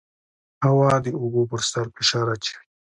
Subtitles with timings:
[0.65, 2.65] هوا د اوبو پر سر فشار اچوي.